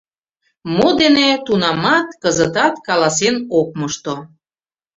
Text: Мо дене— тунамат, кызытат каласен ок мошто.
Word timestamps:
Мо 0.75 0.87
дене— 1.01 1.27
тунамат, 1.45 2.07
кызытат 2.23 2.75
каласен 2.87 3.35
ок 3.59 3.69
мошто. 3.79 4.15